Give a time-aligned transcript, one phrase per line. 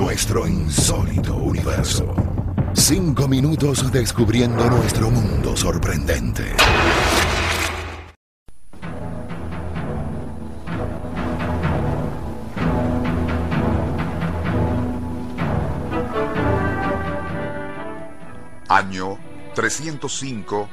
[0.00, 2.14] Nuestro insólito universo.
[2.72, 6.54] Cinco minutos descubriendo nuestro mundo sorprendente.
[18.70, 19.18] Año
[19.54, 20.68] 305,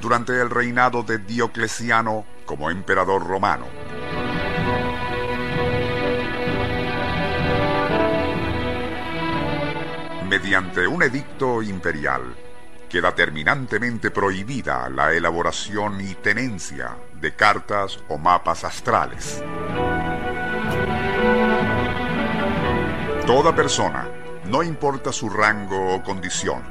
[0.00, 3.66] durante el reinado de Diocleciano como emperador romano.
[10.42, 12.34] Mediante un edicto imperial,
[12.88, 19.40] queda terminantemente prohibida la elaboración y tenencia de cartas o mapas astrales.
[23.24, 24.08] Toda persona,
[24.46, 26.64] no importa su rango o condición,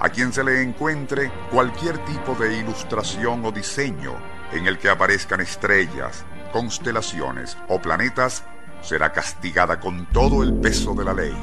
[0.00, 4.18] a quien se le encuentre cualquier tipo de ilustración o diseño
[4.52, 8.44] en el que aparezcan estrellas, constelaciones o planetas,
[8.82, 11.34] será castigada con todo el peso de la ley.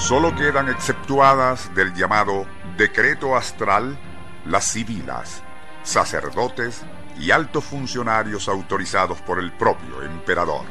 [0.00, 2.46] Solo quedan exceptuadas del llamado
[2.78, 3.98] decreto astral
[4.46, 5.42] las civilas,
[5.82, 6.82] sacerdotes
[7.18, 10.62] y altos funcionarios autorizados por el propio emperador.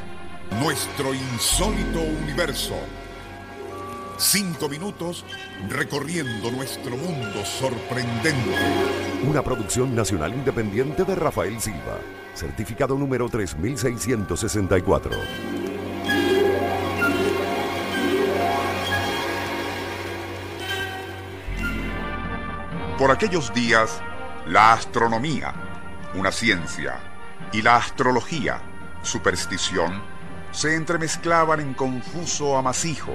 [0.59, 2.75] Nuestro insólito universo.
[4.17, 5.23] Cinco minutos
[5.69, 8.55] recorriendo nuestro mundo sorprendente.
[9.23, 12.00] Una producción nacional independiente de Rafael Silva.
[12.33, 15.11] Certificado número 3664.
[23.00, 24.02] Por aquellos días,
[24.46, 25.54] la astronomía,
[26.16, 27.00] una ciencia,
[27.54, 28.60] y la astrología,
[29.04, 30.04] superstición,
[30.52, 33.14] se entremezclaban en confuso amasijo,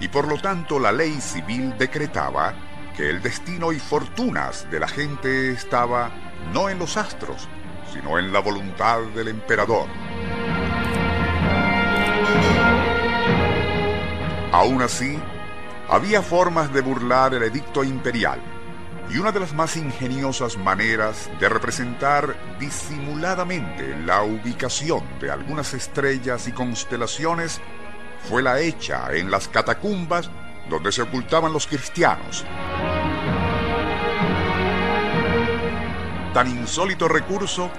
[0.00, 2.54] y por lo tanto la ley civil decretaba
[2.96, 6.10] que el destino y fortunas de la gente estaba
[6.54, 7.46] no en los astros,
[7.92, 9.86] sino en la voluntad del emperador.
[14.50, 15.18] Aún así,
[15.90, 18.40] había formas de burlar el edicto imperial
[19.12, 26.46] y una de las más ingeniosas maneras de representar disimuladamente la ubicación de algunas estrellas
[26.46, 27.60] y constelaciones
[28.28, 30.30] fue la hecha en las catacumbas
[30.68, 32.44] donde se ocultaban los cristianos.
[36.32, 37.70] Tan insólito recurso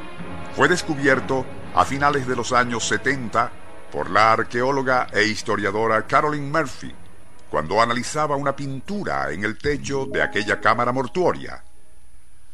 [0.56, 3.52] fue descubierto a finales de los años 70
[3.92, 6.94] por la arqueóloga e historiadora Carolyn Murphy,
[7.52, 11.62] cuando analizaba una pintura en el techo de aquella cámara mortuoria.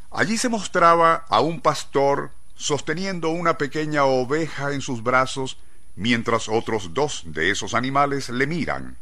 [0.10, 5.58] Allí se mostraba a un pastor sosteniendo una pequeña oveja en sus brazos
[5.96, 8.98] mientras otros dos de esos animales le miran.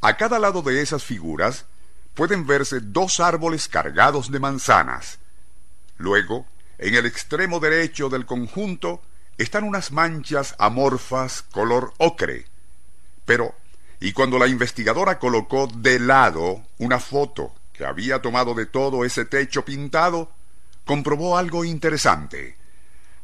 [0.00, 1.66] A cada lado de esas figuras
[2.14, 5.20] pueden verse dos árboles cargados de manzanas.
[5.98, 6.46] Luego,
[6.78, 9.02] en el extremo derecho del conjunto,
[9.38, 12.46] están unas manchas amorfas color ocre.
[13.24, 13.54] Pero
[14.00, 19.24] y cuando la investigadora colocó de lado una foto que había tomado de todo ese
[19.24, 20.30] techo pintado,
[20.84, 22.56] comprobó algo interesante.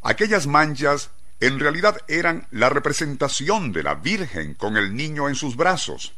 [0.02, 1.10] Aquellas manchas
[1.40, 6.12] en realidad eran la representación de la Virgen con el niño en sus brazos.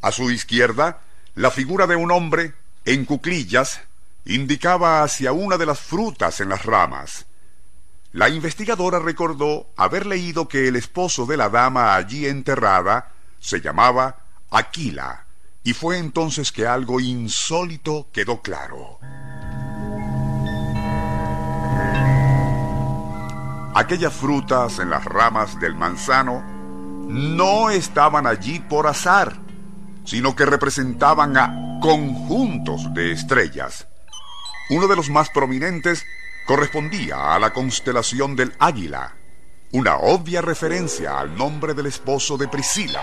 [0.00, 1.00] A su izquierda,
[1.34, 3.80] la figura de un hombre, en cuclillas,
[4.24, 7.26] indicaba hacia una de las frutas en las ramas.
[8.12, 14.16] La investigadora recordó haber leído que el esposo de la dama allí enterrada se llamaba
[14.50, 15.26] Aquila,
[15.62, 18.98] y fue entonces que algo insólito quedó claro.
[23.74, 26.42] Aquellas frutas en las ramas del manzano
[27.08, 29.36] no estaban allí por azar,
[30.04, 33.86] sino que representaban a conjuntos de estrellas.
[34.70, 36.04] Uno de los más prominentes
[36.46, 39.14] correspondía a la constelación del Águila,
[39.72, 43.02] una obvia referencia al nombre del esposo de Priscila.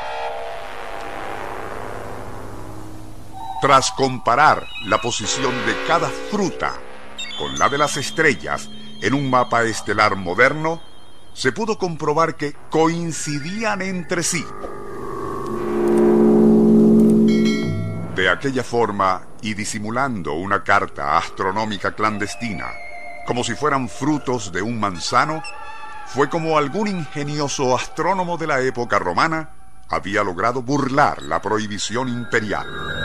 [3.65, 6.73] Tras comparar la posición de cada fruta
[7.39, 8.69] con la de las estrellas
[9.01, 10.79] en un mapa estelar moderno,
[11.33, 14.45] se pudo comprobar que coincidían entre sí.
[18.15, 22.67] De aquella forma, y disimulando una carta astronómica clandestina,
[23.25, 25.41] como si fueran frutos de un manzano,
[26.05, 29.49] fue como algún ingenioso astrónomo de la época romana
[29.89, 33.04] había logrado burlar la prohibición imperial.